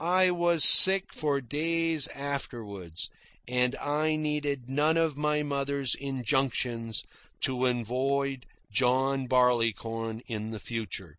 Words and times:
I 0.00 0.30
was 0.30 0.64
sick 0.64 1.12
for 1.12 1.42
days 1.42 2.06
afterward, 2.08 2.94
and 3.46 3.76
I 3.76 4.16
needed 4.16 4.70
none 4.70 4.96
of 4.96 5.18
my 5.18 5.42
mother's 5.42 5.94
injunctions 5.94 7.04
to 7.42 7.66
avoid 7.66 8.46
John 8.70 9.26
Barleycorn 9.26 10.20
in 10.28 10.48
the 10.48 10.60
future. 10.60 11.18